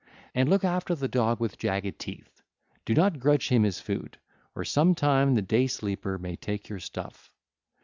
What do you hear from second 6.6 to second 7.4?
your stuff.